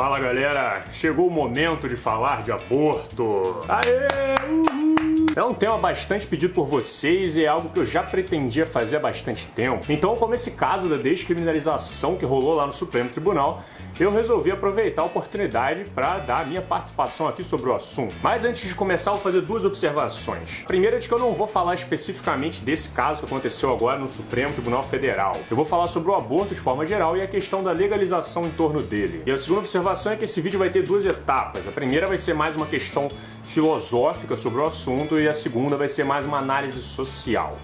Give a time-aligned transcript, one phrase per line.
[0.00, 3.60] Fala galera, chegou o momento de falar de aborto.
[3.68, 4.08] Aê!
[4.50, 5.26] Uhul!
[5.36, 8.96] É um tema bastante pedido por vocês e é algo que eu já pretendia fazer
[8.96, 9.84] há bastante tempo.
[9.92, 13.62] Então, como esse caso da descriminalização que rolou lá no Supremo Tribunal,
[14.04, 18.14] eu resolvi aproveitar a oportunidade para dar a minha participação aqui sobre o assunto.
[18.22, 20.62] Mas antes de começar, vou fazer duas observações.
[20.64, 23.98] A primeira é de que eu não vou falar especificamente desse caso que aconteceu agora
[23.98, 25.36] no Supremo Tribunal Federal.
[25.50, 28.50] Eu vou falar sobre o aborto de forma geral e a questão da legalização em
[28.50, 29.22] torno dele.
[29.26, 31.68] E a segunda observação é que esse vídeo vai ter duas etapas.
[31.68, 33.08] A primeira vai ser mais uma questão
[33.44, 37.56] filosófica sobre o assunto e a segunda vai ser mais uma análise social.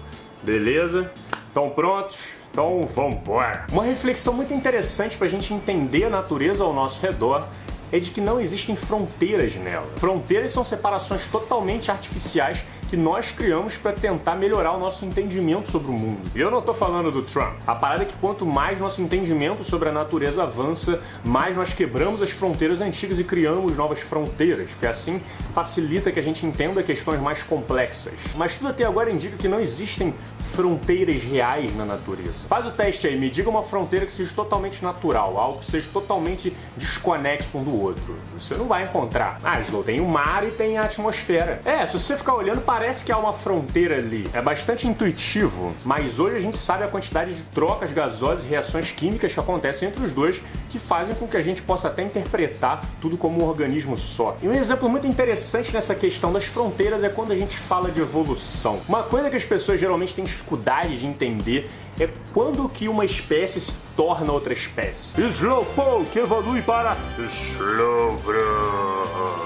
[0.43, 1.11] Beleza?
[1.47, 2.36] Estão prontos?
[2.57, 3.67] Então vambora!
[3.71, 7.47] Uma reflexão muito interessante para a gente entender a natureza ao nosso redor
[7.91, 9.85] é de que não existem fronteiras nela.
[9.97, 15.89] Fronteiras são separações totalmente artificiais que nós criamos para tentar melhorar o nosso entendimento sobre
[15.89, 16.19] o mundo.
[16.33, 17.55] E eu não estou falando do Trump.
[17.67, 22.21] A parada é que quanto mais nosso entendimento sobre a natureza avança, mais nós quebramos
[22.21, 25.21] as fronteiras antigas e criamos novas fronteiras, porque assim
[25.53, 28.13] facilita que a gente entenda questões mais complexas.
[28.35, 32.45] Mas tudo até agora indica que não existem fronteiras reais na natureza.
[32.47, 35.89] Faz o teste aí, me diga uma fronteira que seja totalmente natural, algo que seja
[35.91, 38.15] totalmente desconexo um do outro.
[38.37, 39.39] Você não vai encontrar.
[39.43, 41.61] Ah, Slow, tem o mar e tem a atmosfera.
[41.65, 44.29] É, se você ficar olhando, parece que há uma fronteira ali.
[44.31, 48.91] É bastante intuitivo, mas hoje a gente sabe a quantidade de trocas gasosas e reações
[48.91, 52.85] químicas que acontecem entre os dois que fazem com que a gente possa até interpretar
[53.01, 54.37] tudo como um organismo só.
[54.43, 57.99] E um exemplo muito interessante nessa questão das fronteiras é quando a gente fala de
[57.99, 58.79] evolução.
[58.87, 63.59] Uma coisa que as pessoas geralmente têm dificuldade de entender é quando que uma espécie
[63.59, 65.19] se torna outra espécie.
[65.19, 68.37] Slowpoke evolui para Slowbro.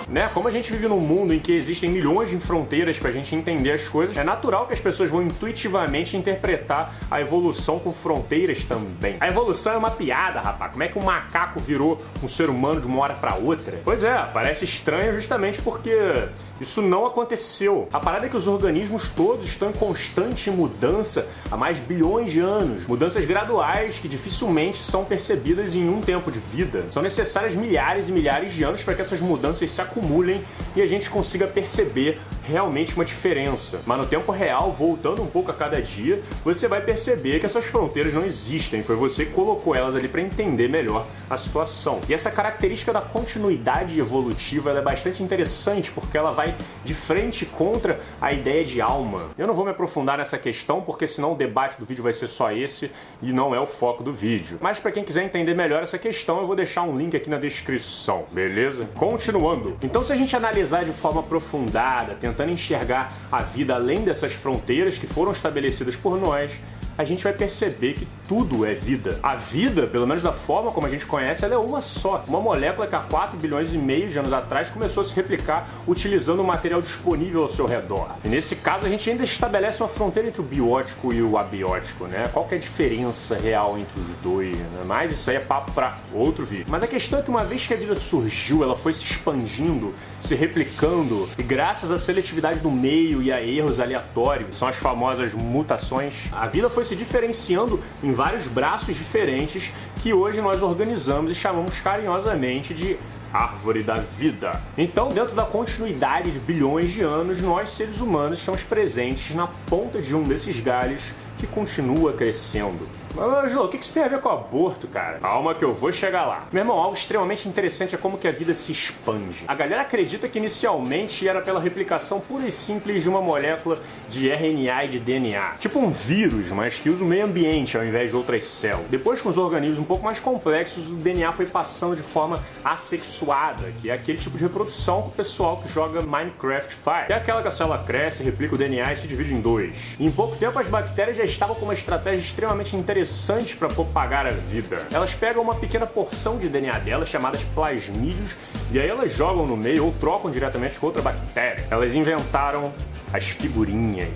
[0.10, 0.30] Né?
[0.34, 3.72] Como a gente vive num mundo em que existem milhões de fronteiras pra gente entender
[3.72, 9.16] as coisas, é natural que as pessoas vão intuitivamente interpretar a evolução com fronteiras também.
[9.22, 10.72] A evolução é uma piada, rapaz.
[10.72, 13.80] Como é que um macaco virou um ser humano de uma hora para outra?
[13.86, 16.28] Pois é, parece estranho justamente porque
[16.60, 17.88] isso não aconteceu.
[17.94, 22.41] A parada é que os organismos todos estão em constante mudança há mais bilhões de
[22.42, 22.86] anos.
[22.86, 26.86] Mudanças graduais que dificilmente são percebidas em um tempo de vida.
[26.90, 30.44] São necessárias milhares e milhares de anos para que essas mudanças se acumulem
[30.76, 33.82] e a gente consiga perceber realmente uma diferença.
[33.86, 37.66] Mas no tempo real, voltando um pouco a cada dia, você vai perceber que essas
[37.66, 38.84] fronteiras não existem.
[38.84, 42.02] Foi você que colocou elas ali para entender melhor a situação.
[42.10, 48.00] E essa característica da continuidade evolutiva é bastante interessante porque ela vai de frente contra
[48.20, 49.30] a ideia de alma.
[49.38, 52.28] Eu não vou me aprofundar nessa questão porque senão o debate do vídeo vai ser
[52.32, 54.58] só esse e não é o foco do vídeo.
[54.60, 57.38] Mas para quem quiser entender melhor essa questão, eu vou deixar um link aqui na
[57.38, 58.90] descrição, beleza?
[58.96, 59.78] Continuando.
[59.84, 64.98] Então, se a gente analisar de forma aprofundada, tentando enxergar a vida além dessas fronteiras
[64.98, 66.58] que foram estabelecidas por nós,
[67.02, 69.20] a gente vai perceber que tudo é vida.
[69.24, 72.24] A vida, pelo menos da forma como a gente conhece, ela é uma só.
[72.28, 75.68] Uma molécula que há 4 bilhões e meio de anos atrás começou a se replicar
[75.88, 78.12] utilizando o material disponível ao seu redor.
[78.24, 82.06] E nesse caso a gente ainda estabelece uma fronteira entre o biótico e o abiótico,
[82.06, 82.30] né?
[82.32, 84.56] Qual que é a diferença real entre os dois?
[84.56, 84.84] Né?
[84.86, 86.68] Mas isso aí é papo para outro vídeo.
[86.70, 89.94] Mas a questão é que uma vez que a vida surgiu, ela foi se expandindo,
[90.20, 95.34] se replicando, e graças à seletividade do meio e a erros aleatórios, são as famosas
[95.34, 99.72] mutações, a vida foi se diferenciando em vários braços diferentes
[100.02, 102.98] que hoje nós organizamos e chamamos carinhosamente de
[103.34, 104.62] árvore da vida.
[104.78, 110.02] Então, dentro da continuidade de bilhões de anos, nós seres humanos estamos presentes na ponta
[110.02, 113.01] de um desses galhos que continua crescendo.
[113.16, 115.20] Mas, Jô, o que isso tem a ver com aborto, cara?
[115.20, 116.48] Calma que eu vou chegar lá.
[116.52, 119.44] Meu irmão, algo extremamente interessante é como que a vida se expande.
[119.48, 123.80] A galera acredita que inicialmente era pela replicação pura e simples de uma molécula
[124.10, 125.56] de RNA e de DNA.
[125.60, 128.90] Tipo um vírus, mas que usa o meio ambiente ao invés de outras células.
[128.90, 133.74] Depois, com os organismos um pouco mais complexos, o DNA foi passando de forma assexuada,
[133.82, 137.10] que é aquele tipo de reprodução que o pessoal que joga Minecraft faz.
[137.10, 139.96] É aquela que a célula cresce, replica o DNA e se divide em dois.
[140.00, 144.28] Em pouco tempo, as bactérias já estavam com uma estratégia extremamente interessante interessantes para propagar
[144.28, 144.86] a vida.
[144.92, 148.36] Elas pegam uma pequena porção de DNA delas, chamadas plasmídios,
[148.72, 151.66] e aí elas jogam no meio ou trocam diretamente com outra bactéria.
[151.72, 152.72] Elas inventaram
[153.12, 154.10] as figurinhas.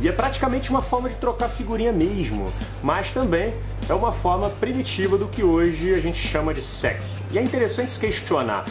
[0.00, 2.50] E é praticamente uma forma de trocar figurinha mesmo,
[2.82, 3.54] mas também
[3.88, 7.22] é uma forma primitiva do que hoje a gente chama de sexo.
[7.30, 8.64] E é interessante se questionar: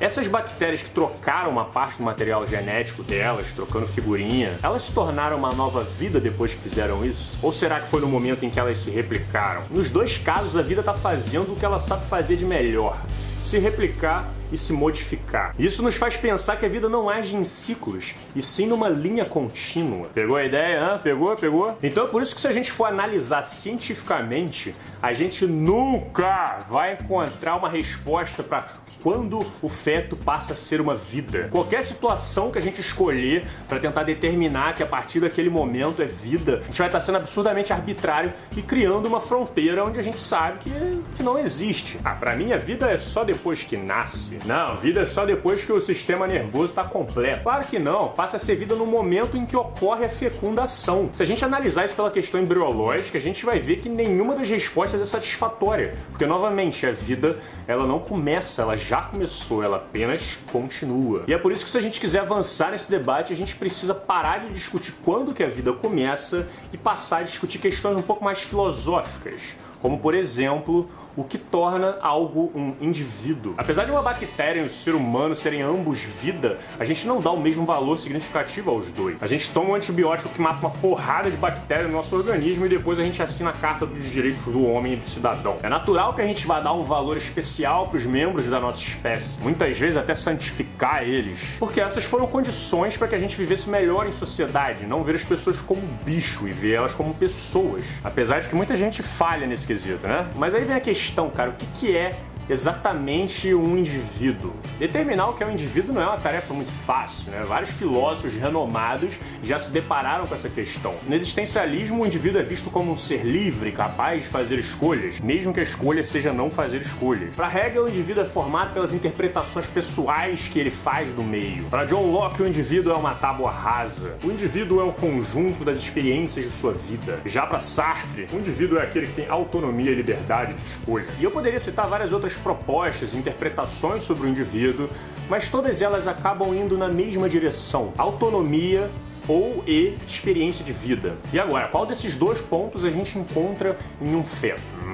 [0.00, 5.36] essas bactérias que trocaram uma parte do material genético delas, trocando figurinha, elas se tornaram
[5.36, 7.38] uma nova vida depois que fizeram isso?
[7.42, 9.62] Ou será que foi no momento em que elas se replicaram?
[9.70, 12.96] Nos dois casos, a vida está fazendo o que ela sabe fazer de melhor:
[13.42, 15.54] se replicar e se modificar.
[15.58, 19.26] Isso nos faz pensar que a vida não age em ciclos, e sim numa linha
[19.26, 20.08] contínua.
[20.14, 20.82] Pegou a ideia?
[20.82, 20.98] Hã?
[20.98, 21.36] Pegou?
[21.36, 21.76] Pegou?
[21.82, 26.94] Então é por isso que se a gente for analisar cientificamente, a gente nunca vai
[26.94, 31.48] encontrar uma resposta para quando o feto passa a ser uma vida.
[31.50, 36.06] Qualquer situação que a gente escolher para tentar determinar que a partir daquele momento é
[36.06, 40.18] vida, a gente vai estar sendo absurdamente arbitrário e criando uma fronteira onde a gente
[40.18, 41.98] sabe que, que não existe.
[42.04, 44.38] Ah, para mim a vida é só depois que nasce.
[44.44, 47.42] Não, vida é só depois que o sistema nervoso está completo.
[47.42, 51.10] Claro que não, passa a ser vida no momento em que ocorre a fecundação.
[51.12, 54.48] Se a gente analisar isso pela questão embriológica, a gente vai ver que nenhuma das
[54.48, 60.40] respostas é satisfatória, porque novamente a vida ela não começa, ela já começou, ela apenas
[60.50, 61.22] continua.
[61.28, 63.94] E é por isso que se a gente quiser avançar nesse debate, a gente precisa
[63.94, 68.24] parar de discutir quando que a vida começa e passar a discutir questões um pouco
[68.24, 73.54] mais filosóficas, como por exemplo, o que torna algo um indivíduo.
[73.56, 77.30] Apesar de uma bactéria e um ser humano serem ambos vida, a gente não dá
[77.30, 79.16] o mesmo valor significativo aos dois.
[79.20, 82.68] A gente toma um antibiótico que mata uma porrada de bactérias no nosso organismo e
[82.68, 85.56] depois a gente assina a Carta dos Direitos do Homem e do Cidadão.
[85.62, 88.80] É natural que a gente vá dar um valor especial para os membros da nossa
[88.80, 93.68] espécie, muitas vezes até santificar eles, porque essas foram condições para que a gente vivesse
[93.68, 97.84] melhor em sociedade, não ver as pessoas como bicho e ver elas como pessoas.
[98.02, 100.26] Apesar de que muita gente falha nesse quesito, né?
[100.34, 102.18] Mas aí vem a questão, cara, o que, que é
[102.50, 104.52] exatamente um indivíduo.
[104.78, 107.44] Determinar o que é um indivíduo não é uma tarefa muito fácil, né?
[107.46, 110.94] Vários filósofos renomados já se depararam com essa questão.
[111.06, 115.54] No existencialismo, o indivíduo é visto como um ser livre, capaz de fazer escolhas, mesmo
[115.54, 117.34] que a escolha seja não fazer escolhas.
[117.36, 121.64] Para Hegel, o indivíduo é formado pelas interpretações pessoais que ele faz do meio.
[121.66, 124.18] Para John Locke, o indivíduo é uma tábua rasa.
[124.24, 127.20] O indivíduo é o conjunto das experiências de sua vida.
[127.26, 131.06] Já para Sartre, o indivíduo é aquele que tem autonomia e liberdade de escolha.
[131.20, 134.88] E eu poderia citar várias outras propostas, interpretações sobre o indivíduo,
[135.28, 138.90] mas todas elas acabam indo na mesma direção: autonomia
[139.28, 141.16] ou e experiência de vida.
[141.32, 144.89] E agora, qual desses dois pontos a gente encontra em um feto?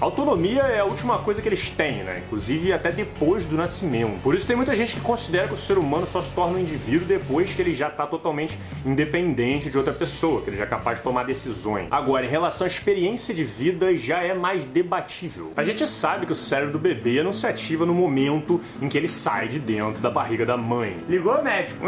[0.00, 2.22] Autonomia é a última coisa que eles têm, né?
[2.26, 4.20] Inclusive até depois do nascimento.
[4.22, 6.60] Por isso tem muita gente que considera que o ser humano só se torna um
[6.60, 10.66] indivíduo depois que ele já está totalmente independente de outra pessoa, que ele já é
[10.66, 11.88] capaz de tomar decisões.
[11.90, 15.52] Agora, em relação à experiência de vida, já é mais debatível.
[15.56, 18.98] A gente sabe que o cérebro do bebê não se ativa no momento em que
[18.98, 20.96] ele sai de dentro da barriga da mãe.
[21.08, 21.86] Ligou, médico?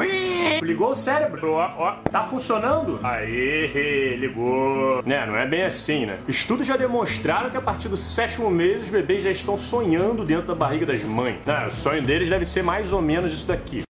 [0.62, 1.52] Ligou o cérebro?
[1.52, 3.00] Ó, ó, tá funcionando?
[3.02, 5.02] Aê, ligou.
[5.04, 6.18] Né, não é bem assim, né?
[6.28, 10.46] Estudos já demonstraram que a partir do sétimo mês, os bebês já estão sonhando dentro
[10.46, 11.38] da barriga das mães.
[11.46, 13.82] Ah, o sonho deles deve ser mais ou menos isso daqui.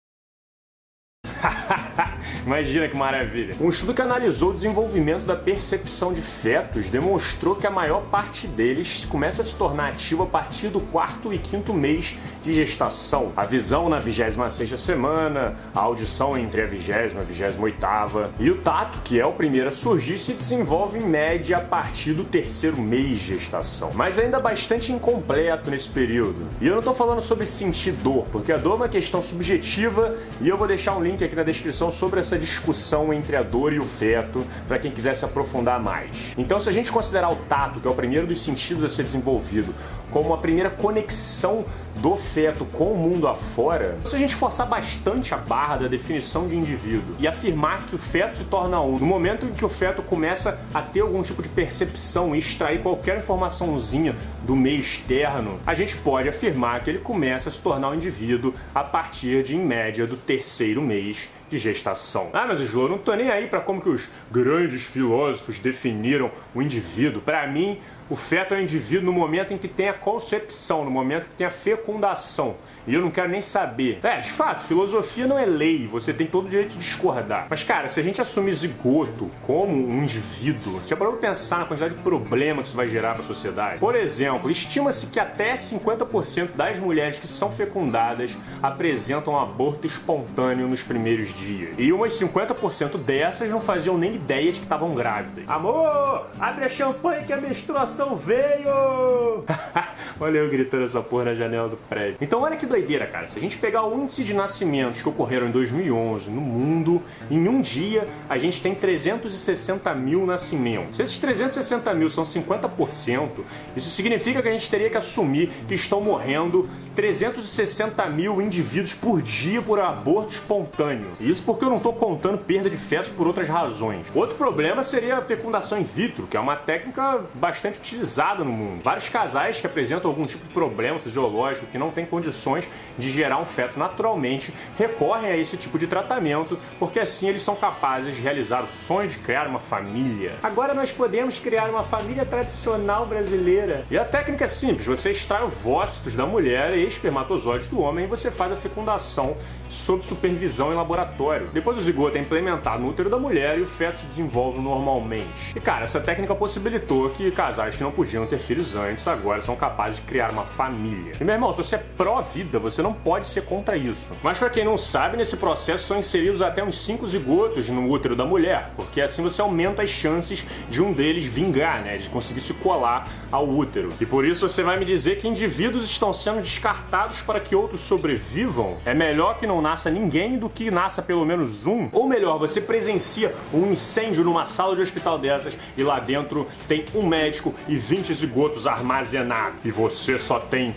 [2.45, 3.55] Imagina que maravilha.
[3.59, 8.47] Um estudo que analisou o desenvolvimento da percepção de fetos demonstrou que a maior parte
[8.47, 13.31] deles começa a se tornar ativa a partir do quarto e quinto mês de gestação.
[13.35, 18.57] A visão na 26 semana, a audição entre a 20 e a 28 e o
[18.57, 22.81] tato, que é o primeiro a surgir, se desenvolve em média a partir do terceiro
[22.81, 23.91] mês de gestação.
[23.93, 26.47] Mas ainda bastante incompleto nesse período.
[26.61, 30.15] E eu não estou falando sobre sentir dor, porque a dor é uma questão subjetiva
[30.41, 33.41] e eu vou deixar um link aqui na descrição sobre essa essa discussão entre a
[33.41, 36.33] dor e o feto para quem quiser se aprofundar mais.
[36.37, 39.03] Então, se a gente considerar o tato, que é o primeiro dos sentidos a ser
[39.03, 39.73] desenvolvido,
[40.11, 41.65] como a primeira conexão
[41.97, 46.47] do feto com o mundo afora, se a gente forçar bastante a barra da definição
[46.47, 49.69] de indivíduo e afirmar que o feto se torna um, no momento em que o
[49.69, 55.59] feto começa a ter algum tipo de percepção e extrair qualquer informaçãozinha do meio externo,
[55.65, 59.55] a gente pode afirmar que ele começa a se tornar um indivíduo a partir de,
[59.55, 62.29] em média, do terceiro mês de gestação.
[62.33, 66.61] Ah, mas João, não tô nem aí para como que os grandes filósofos definiram o
[66.61, 67.21] indivíduo.
[67.21, 70.91] Para mim, o feto é um indivíduo no momento em que tem a concepção, no
[70.91, 72.55] momento que tem a fecundação.
[72.85, 73.99] E eu não quero nem saber.
[74.03, 77.47] É, de fato, filosofia não é lei, você tem todo o direito de discordar.
[77.49, 81.59] Mas, cara, se a gente assumir zigoto como um indivíduo, você já parou pra pensar
[81.59, 83.79] na quantidade de problema que isso vai gerar para a sociedade?
[83.79, 90.83] Por exemplo, estima-se que até 50% das mulheres que são fecundadas apresentam aborto espontâneo nos
[90.83, 91.73] primeiros dias.
[91.77, 95.49] E umas 50% dessas não faziam nem ideia de que estavam grávidas.
[95.49, 99.43] Amor, abre a champanhe que a menstruação informação veio!
[100.19, 102.17] olha eu gritando essa porra na janela do prédio.
[102.21, 103.27] Então olha que doideira, cara.
[103.27, 107.47] Se a gente pegar o índice de nascimentos que ocorreram em 2011 no mundo, em
[107.47, 110.97] um dia a gente tem 360 mil nascimentos.
[110.97, 113.29] Se esses 360 mil são 50%,
[113.75, 119.21] isso significa que a gente teria que assumir que estão morrendo 360 mil indivíduos por
[119.21, 121.07] dia por aborto espontâneo.
[121.19, 124.07] Isso porque eu não estou contando perda de fetos por outras razões.
[124.13, 128.81] Outro problema seria a fecundação in vitro, que é uma técnica bastante utilizada no mundo.
[128.83, 133.37] Vários casais que apresentam algum tipo de problema fisiológico que não têm condições de gerar
[133.37, 138.21] um feto naturalmente recorrem a esse tipo de tratamento, porque assim eles são capazes de
[138.21, 140.33] realizar o sonho de criar uma família.
[140.41, 143.85] Agora nós podemos criar uma família tradicional brasileira.
[143.91, 148.07] E a técnica é simples: você extrai ovócitos da mulher e espermatozoides do homem e
[148.07, 149.37] você faz a fecundação
[149.69, 151.49] sob supervisão em laboratório.
[151.53, 155.55] Depois o zigoto é implementado no útero da mulher e o feto se desenvolve normalmente.
[155.55, 159.55] E cara, essa técnica possibilitou que casais que não podiam ter filhos antes agora são
[159.55, 161.13] capazes de criar uma família.
[161.19, 164.11] E meu irmão, se você é pró-vida, você não pode ser contra isso.
[164.23, 168.15] Mas para quem não sabe, nesse processo são inseridos até uns 5 zigotos no útero
[168.15, 172.41] da mulher, porque assim você aumenta as chances de um deles vingar, né, de conseguir
[172.41, 173.89] se colar ao útero.
[173.99, 177.81] E por isso você vai me dizer que indivíduos estão sendo descartados para que outros
[177.81, 178.77] sobrevivam?
[178.85, 181.89] É melhor que não nasça ninguém do que nasça pelo menos um?
[181.91, 186.85] Ou melhor, você presencia um incêndio numa sala de hospital dessas e lá dentro tem
[186.93, 190.75] um médico e 20 zigotos armazenados e você só tem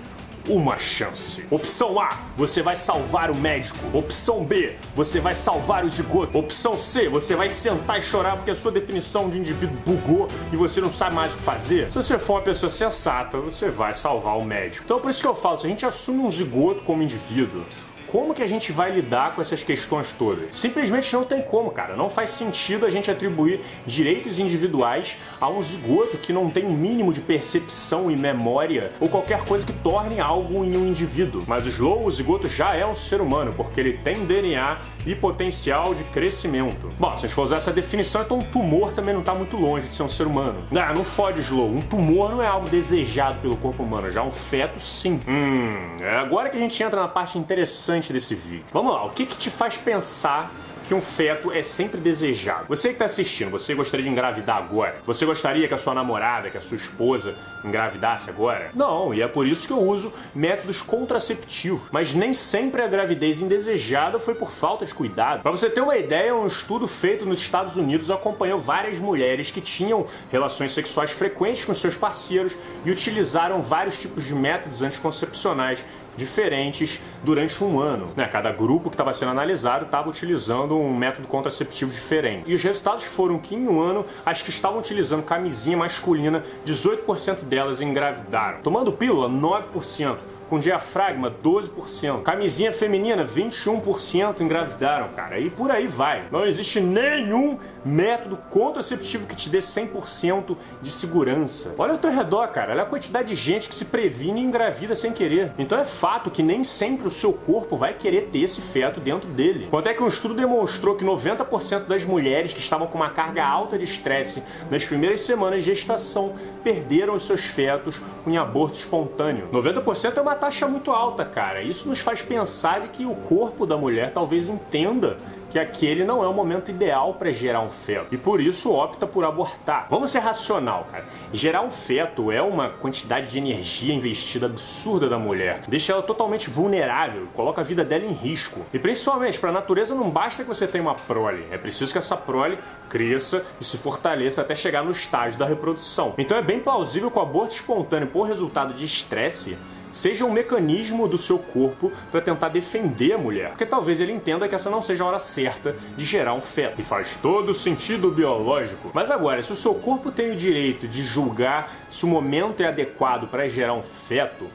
[0.49, 1.47] uma chance.
[1.51, 3.79] Opção A, você vai salvar o médico.
[3.93, 6.39] Opção B, você vai salvar o zigoto.
[6.39, 10.57] Opção C, você vai sentar e chorar porque a sua definição de indivíduo bugou e
[10.57, 11.89] você não sabe mais o que fazer.
[11.89, 14.85] Se você for uma pessoa sensata, você vai salvar o médico.
[14.85, 17.63] Então por isso que eu falo, se a gente assume um zigoto como indivíduo,
[18.11, 20.57] como que a gente vai lidar com essas questões todas?
[20.57, 21.95] Simplesmente não tem como, cara.
[21.97, 26.73] Não faz sentido a gente atribuir direitos individuais a um zigoto que não tem um
[26.73, 31.45] mínimo de percepção e memória ou qualquer coisa que torne algo em um indivíduo.
[31.47, 35.15] Mas o Slow, o zigoto já é um ser humano, porque ele tem DNA e
[35.15, 36.91] potencial de crescimento.
[36.99, 39.57] Bom, se a gente for usar essa definição, então um tumor também não está muito
[39.57, 40.65] longe de ser um ser humano.
[40.71, 41.69] Não, não fode, Slow.
[41.69, 45.21] Um tumor não é algo desejado pelo corpo humano, já um feto sim.
[45.27, 48.65] Hum, é agora que a gente entra na parte interessante desse vídeo.
[48.73, 50.53] Vamos lá, o que que te faz pensar
[50.89, 52.65] que um feto é sempre desejado.
[52.67, 54.97] Você que está assistindo, você gostaria de engravidar agora?
[55.05, 58.71] Você gostaria que a sua namorada, que a sua esposa engravidasse agora?
[58.75, 61.91] Não, e é por isso que eu uso métodos contraceptivos.
[61.93, 65.43] Mas nem sempre a gravidez indesejada foi por falta de cuidado.
[65.43, 69.61] Para você ter uma ideia, um estudo feito nos Estados Unidos acompanhou várias mulheres que
[69.61, 75.85] tinham relações sexuais frequentes com seus parceiros e utilizaram vários tipos de métodos anticoncepcionais
[76.19, 78.11] diferentes durante um ano.
[78.17, 78.27] Né?
[78.27, 82.45] Cada grupo que estava sendo analisado estava utilizando um método contraceptivo diferente.
[82.51, 87.45] E os resultados foram que em um ano, as que estavam utilizando camisinha masculina, 18%
[87.45, 88.61] delas engravidaram.
[88.63, 95.39] Tomando pílula, 9% com diafragma 12%, camisinha feminina 21% engravidaram, cara.
[95.39, 96.27] E por aí vai.
[96.31, 101.75] Não existe nenhum método contraceptivo que te dê 100% de segurança.
[101.79, 102.73] Olha ao teu redor, cara.
[102.73, 105.53] Olha a quantidade de gente que se previne e engravida sem querer.
[105.59, 109.29] Então é fato que nem sempre o seu corpo vai querer ter esse feto dentro
[109.29, 109.69] dele.
[109.71, 113.45] Quanto é que um estudo demonstrou que 90% das mulheres que estavam com uma carga
[113.45, 119.49] alta de estresse nas primeiras semanas de gestação perderam os seus fetos em aborto espontâneo.
[119.53, 121.63] 90% é uma taxa muito alta, cara.
[121.63, 125.19] Isso nos faz pensar de que o corpo da mulher talvez entenda
[125.51, 129.07] que aquele não é o momento ideal para gerar um feto e por isso opta
[129.07, 129.87] por abortar.
[129.91, 131.07] Vamos ser racional, cara.
[131.33, 136.51] Gerar um feto é uma quantidade de energia investida absurda da mulher, deixa ela totalmente
[136.51, 138.61] vulnerável, coloca a vida dela em risco.
[138.73, 141.99] E principalmente para a natureza não basta que você tenha uma prole, é preciso que
[141.99, 146.15] essa prole cresça e se fortaleça até chegar no estágio da reprodução.
[146.19, 149.57] Então é bem plausível que o aborto espontâneo por resultado de estresse
[149.93, 153.51] seja um mecanismo do seu corpo para tentar defender a mulher.
[153.51, 156.81] Porque talvez ele entenda que essa não seja a hora certa de gerar um feto.
[156.81, 158.91] E faz todo sentido biológico.
[158.93, 162.67] Mas agora, se o seu corpo tem o direito de julgar se o momento é
[162.67, 164.47] adequado para gerar um feto,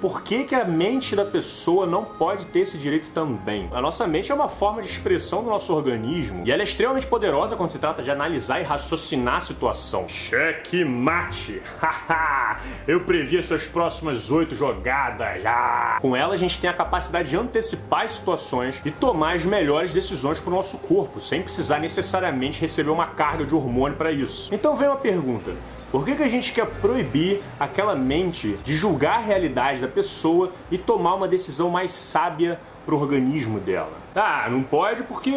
[0.00, 3.68] por que, que a mente da pessoa não pode ter esse direito também?
[3.72, 7.06] A nossa mente é uma forma de expressão do nosso organismo e ela é extremamente
[7.06, 10.08] poderosa quando se trata de analisar e raciocinar a situação.
[10.08, 11.62] Cheque mate!
[12.86, 15.44] Eu previ as suas próximas oito jogadas.
[15.44, 15.98] Ah.
[16.00, 19.92] Com ela, a gente tem a capacidade de antecipar as situações e tomar as melhores
[19.92, 24.54] decisões para o nosso corpo, sem precisar necessariamente receber uma carga de hormônio para isso.
[24.54, 25.52] Então vem uma pergunta:
[25.96, 30.52] por que, que a gente quer proibir aquela mente de julgar a realidade da pessoa
[30.70, 33.96] e tomar uma decisão mais sábia pro organismo dela?
[34.14, 35.34] Ah, não pode porque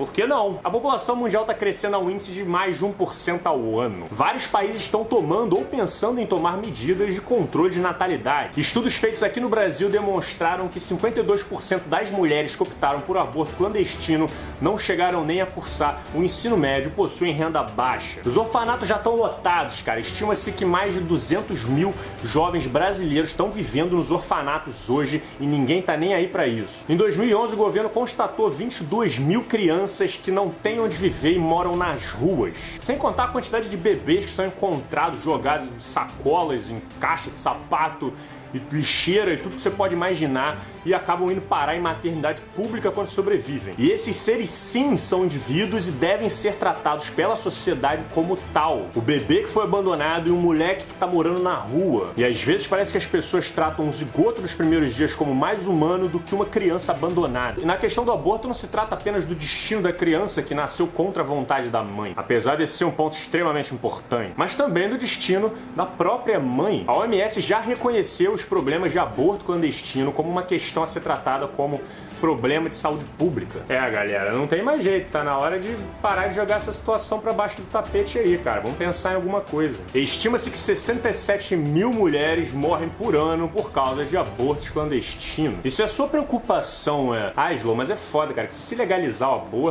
[0.00, 0.58] por que não?
[0.64, 4.06] A população mundial está crescendo a um índice de mais de 1% ao ano.
[4.10, 8.58] Vários países estão tomando ou pensando em tomar medidas de controle de natalidade.
[8.58, 14.26] Estudos feitos aqui no Brasil demonstraram que 52% das mulheres que optaram por aborto clandestino
[14.58, 18.22] não chegaram nem a cursar o ensino médio possuem renda baixa.
[18.24, 20.00] Os orfanatos já estão lotados, cara.
[20.00, 21.92] Estima-se que mais de 200 mil
[22.24, 26.86] jovens brasileiros estão vivendo nos orfanatos hoje e ninguém tá nem aí para isso.
[26.88, 29.89] Em 2011, o governo constatou 22 mil crianças
[30.22, 32.54] que não têm onde viver e moram nas ruas.
[32.80, 37.36] Sem contar a quantidade de bebês que são encontrados jogados em sacolas, em caixa de
[37.36, 38.12] sapato
[38.54, 42.90] e lixeira e tudo que você pode imaginar e acabam indo parar em maternidade pública
[42.90, 43.74] quando sobrevivem.
[43.76, 48.86] E esses seres sim são indivíduos e devem ser tratados pela sociedade como tal.
[48.94, 52.12] O bebê que foi abandonado e um moleque que tá morando na rua.
[52.16, 55.66] E às vezes parece que as pessoas tratam um zigoto nos primeiros dias como mais
[55.66, 57.60] humano do que uma criança abandonada.
[57.60, 60.86] E na questão do aborto não se trata apenas do destino da criança que nasceu
[60.86, 64.96] contra a vontade da mãe, apesar desse ser um ponto extremamente importante, mas também do
[64.96, 66.84] destino da própria mãe.
[66.86, 71.46] A OMS já reconheceu os problemas de aborto clandestino como uma questão a ser tratada
[71.46, 71.80] como
[72.20, 73.60] problema de saúde pública.
[73.68, 77.18] É, galera, não tem mais jeito, tá na hora de parar de jogar essa situação
[77.18, 78.60] para baixo do tapete aí, cara.
[78.60, 79.82] Vamos pensar em alguma coisa.
[79.94, 85.60] Estima-se que 67 mil mulheres morrem por ano por causa de abortos clandestinos.
[85.64, 89.30] E se a sua preocupação é, ah, Slow, mas é foda, cara, que se legalizar
[89.30, 89.69] o aborto,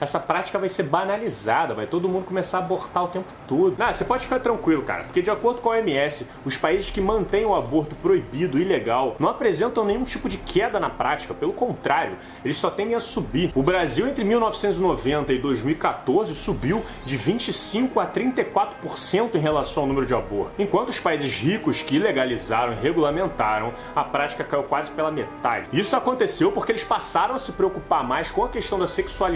[0.00, 3.76] essa prática vai ser banalizada, vai todo mundo começar a abortar o tempo todo.
[3.78, 7.00] Ah, você pode ficar tranquilo, cara, porque de acordo com a OMS, os países que
[7.00, 11.70] mantêm o aborto proibido ilegal não apresentam nenhum tipo de queda na prática, pelo contrário
[11.70, 13.52] contrário, eles só tendem a subir.
[13.54, 20.06] O Brasil, entre 1990 e 2014, subiu de 25% a 34% em relação ao número
[20.06, 20.52] de abortos.
[20.58, 25.68] Enquanto os países ricos que legalizaram e regulamentaram, a prática caiu quase pela metade.
[25.72, 29.29] Isso aconteceu porque eles passaram a se preocupar mais com a questão da sexualidade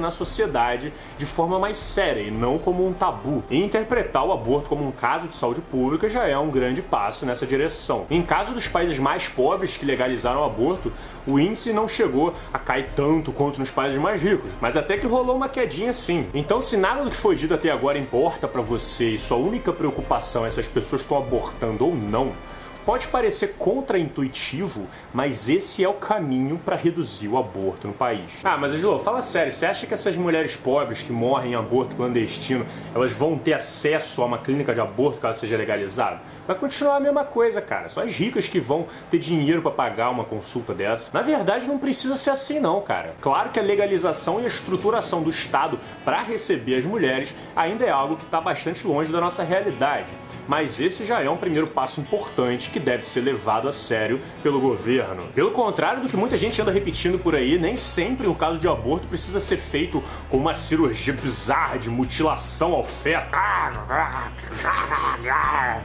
[0.00, 3.42] na sociedade de forma mais séria e não como um tabu.
[3.50, 7.26] E interpretar o aborto como um caso de saúde pública já é um grande passo
[7.26, 8.06] nessa direção.
[8.10, 10.92] Em caso dos países mais pobres que legalizaram o aborto,
[11.26, 15.06] o índice não chegou a cair tanto quanto nos países mais ricos, mas até que
[15.06, 16.28] rolou uma quedinha sim.
[16.34, 19.72] Então, se nada do que foi dito até agora importa para você e sua única
[19.72, 22.32] preocupação é se as pessoas estão abortando ou não,
[22.90, 28.32] Pode parecer contraintuitivo, mas esse é o caminho para reduzir o aborto no país.
[28.42, 31.94] Ah, mas Angelo, fala sério, você acha que essas mulheres pobres que morrem em aborto
[31.94, 36.18] clandestino, elas vão ter acesso a uma clínica de aborto caso seja legalizado?
[36.48, 37.88] Vai continuar a mesma coisa, cara.
[37.88, 41.12] Só as ricas que vão ter dinheiro para pagar uma consulta dessa.
[41.14, 43.14] Na verdade, não precisa ser assim não, cara.
[43.20, 47.90] Claro que a legalização e a estruturação do Estado para receber as mulheres ainda é
[47.90, 50.10] algo que está bastante longe da nossa realidade
[50.50, 54.58] mas esse já é um primeiro passo importante que deve ser levado a sério pelo
[54.58, 55.28] governo.
[55.32, 58.66] Pelo contrário do que muita gente anda repetindo por aí, nem sempre o caso de
[58.66, 63.32] aborto precisa ser feito com uma cirurgia bizarra de mutilação ao feto.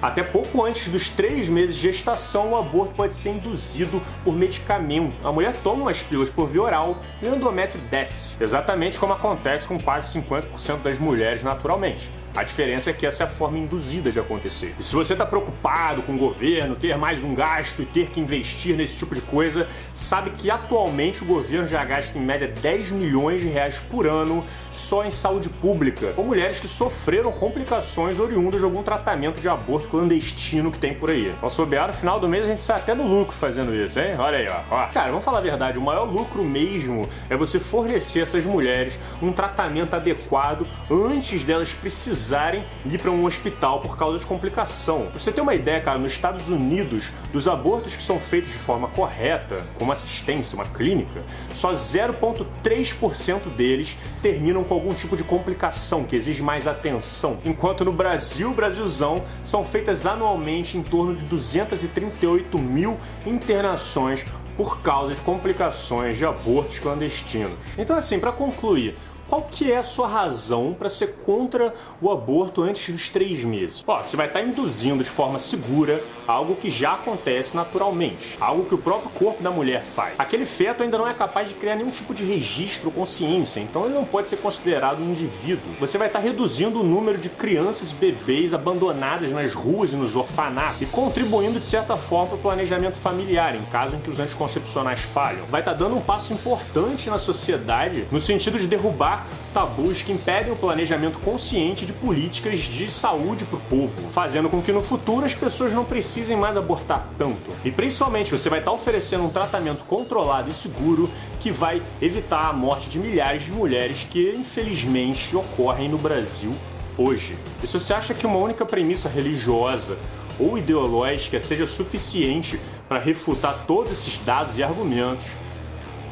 [0.01, 5.13] Até pouco antes dos três meses de gestação, o aborto pode ser induzido por medicamento.
[5.23, 9.67] A mulher toma umas pílulas por via oral e o endométrio desce, exatamente como acontece
[9.67, 12.10] com quase 50% das mulheres naturalmente.
[12.36, 14.76] A diferença é que essa é a forma induzida de acontecer.
[14.78, 18.19] E se você está preocupado com o governo, ter mais um gasto e ter que
[18.19, 22.91] investir nesse tipo de coisa, sabe que atualmente o governo já gasta em média 10
[22.91, 28.60] milhões de reais por ano só em saúde pública, com mulheres que sofreram complicações oriundas
[28.60, 31.34] de algum tratamento de aborto clandestino que tem por aí.
[31.38, 33.98] Então, se bobear, no final do mês a gente sai até no lucro fazendo isso,
[33.98, 34.17] hein?
[34.19, 34.76] Olha aí, ó.
[34.76, 34.88] ó.
[34.88, 39.32] Cara, vamos falar a verdade, o maior lucro mesmo é você fornecer essas mulheres um
[39.32, 45.07] tratamento adequado antes delas precisarem precisarem ir para um hospital por causa de complicação.
[45.11, 48.57] Pra você ter uma ideia, cara, nos Estados Unidos, dos abortos que são feitos de
[48.57, 55.23] forma correta, com uma assistência, uma clínica, só 0,3% deles terminam com algum tipo de
[55.23, 57.38] complicação que exige mais atenção.
[57.45, 64.25] Enquanto no Brasil, Brasilzão, são feitas anualmente em torno de 238 mil internações
[64.57, 67.55] por causa de complicações de abortos clandestinos.
[67.77, 68.95] Então, assim, para concluir,
[69.27, 73.83] qual que é a sua razão para ser contra o aborto antes dos três meses?
[73.85, 78.65] Ó, você vai estar tá induzindo de forma segura algo que já acontece naturalmente, algo
[78.65, 80.13] que o próprio corpo da mulher faz.
[80.19, 83.85] Aquele feto ainda não é capaz de criar nenhum tipo de registro ou consciência, então
[83.85, 85.73] ele não pode ser considerado um indivíduo.
[85.79, 89.95] Você vai estar tá reduzindo o número de crianças e bebês abandonadas nas ruas e
[89.95, 94.09] nos orfanatos e contribuindo de certa forma para o planejamento familiar, em caso em que
[94.09, 95.45] os anticoncepcionais falham.
[95.49, 99.14] Vai estar tá dando um passo importante na sociedade no sentido de derrubar
[99.54, 104.62] tabus que impedem o planejamento consciente de políticas de saúde para o povo, fazendo com
[104.62, 107.51] que no futuro as pessoas não precisem mais abortar tanto.
[107.63, 112.54] E principalmente você vai estar oferecendo um tratamento controlado e seguro que vai evitar a
[112.54, 116.54] morte de milhares de mulheres que infelizmente ocorrem no Brasil
[116.97, 117.38] hoje.
[117.63, 119.97] E se você acha que uma única premissa religiosa
[120.39, 125.25] ou ideológica seja suficiente para refutar todos esses dados e argumentos,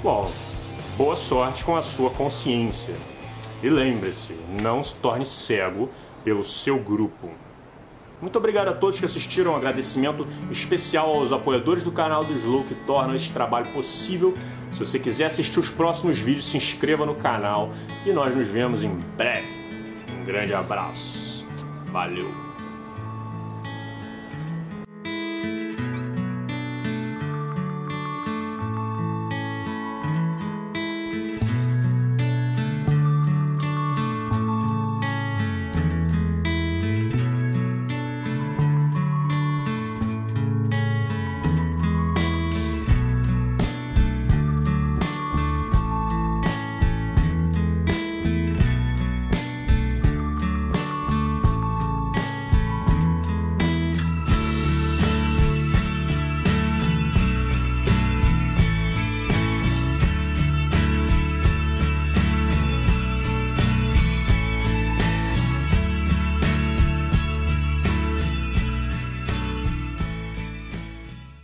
[0.02, 0.30] bom,
[0.98, 2.96] boa sorte com a sua consciência.
[3.62, 5.90] E lembre-se, não se torne cego
[6.24, 7.30] pelo seu grupo.
[8.22, 9.52] Muito obrigado a todos que assistiram.
[9.52, 14.34] Um agradecimento especial aos apoiadores do canal do Slow que tornam esse trabalho possível.
[14.72, 17.72] Se você quiser assistir os próximos vídeos, se inscreva no canal
[18.06, 19.48] e nós nos vemos em breve.
[20.10, 21.46] Um grande abraço.
[21.92, 22.53] Valeu!